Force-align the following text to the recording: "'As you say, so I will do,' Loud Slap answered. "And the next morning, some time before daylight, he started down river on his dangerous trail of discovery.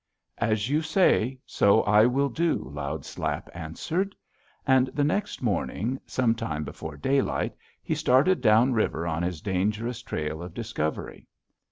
"'As 0.39 0.67
you 0.67 0.81
say, 0.81 1.37
so 1.45 1.83
I 1.83 2.07
will 2.07 2.29
do,' 2.29 2.71
Loud 2.73 3.05
Slap 3.05 3.51
answered. 3.53 4.15
"And 4.65 4.87
the 4.87 5.03
next 5.03 5.43
morning, 5.43 5.99
some 6.07 6.33
time 6.33 6.63
before 6.63 6.97
daylight, 6.97 7.55
he 7.83 7.93
started 7.93 8.41
down 8.41 8.73
river 8.73 9.05
on 9.05 9.21
his 9.21 9.41
dangerous 9.41 10.01
trail 10.01 10.41
of 10.41 10.55
discovery. 10.55 11.27